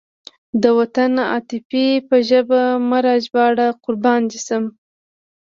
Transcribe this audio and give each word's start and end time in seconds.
د 0.61 0.63
وطن 0.79 1.09
د 1.17 1.19
عاطفې 1.31 1.87
په 2.07 2.15
ژبه 2.29 2.61
مه 2.89 2.99
راژباړه 3.07 3.67
قربان 3.83 4.21
دې 4.31 4.39
شم. 4.45 4.63